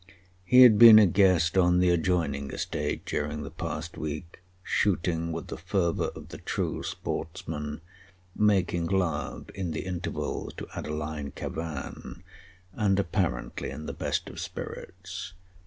He 0.43 0.63
had 0.63 0.79
been 0.79 0.97
a 0.97 1.05
guest 1.05 1.59
on 1.59 1.77
the 1.77 1.91
adjoining 1.91 2.49
estate 2.49 3.05
during 3.05 3.43
the 3.43 3.51
past 3.51 3.99
week, 3.99 4.39
shooting 4.63 5.31
with 5.31 5.49
the 5.49 5.59
fervor 5.59 6.07
of 6.15 6.29
the 6.29 6.39
true 6.39 6.81
sportsman, 6.81 7.81
making 8.35 8.87
love 8.87 9.51
in 9.53 9.69
the 9.73 9.81
intervals 9.85 10.53
to 10.55 10.67
Adeline 10.75 11.29
Cavan, 11.35 12.23
and 12.73 12.99
apparently 12.99 13.69
in 13.69 13.85
the 13.85 13.93
best 13.93 14.27
of 14.27 14.39
spirits. 14.39 15.33